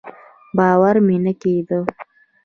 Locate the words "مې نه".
1.05-1.33